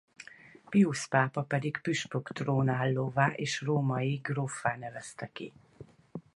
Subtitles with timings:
[0.69, 5.53] Piusz pápa pedig püspök-trónállóvá és római gróffá nevezte ki.